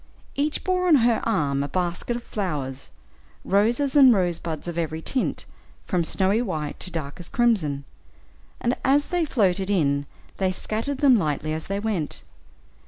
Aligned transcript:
Each 0.33 0.63
bore 0.63 0.87
on 0.87 0.95
her 1.05 1.21
arm 1.25 1.61
a 1.61 1.67
basket 1.67 2.15
of 2.15 2.23
flowers, 2.23 2.89
roses 3.45 3.95
and 3.95 4.11
rosebuds 4.11 4.67
of 4.67 4.75
every 4.75 4.99
tint, 4.99 5.45
from 5.85 6.03
snowy 6.03 6.41
white 6.41 6.79
to 6.79 6.89
darkest 6.89 7.33
crimson, 7.33 7.85
and 8.59 8.75
as 8.83 9.09
they 9.09 9.25
floated 9.25 9.69
in 9.69 10.07
they 10.37 10.51
scattered 10.51 10.97
them 10.97 11.19
lightly 11.19 11.53
as 11.53 11.67
they 11.67 11.79
went. 11.79 12.23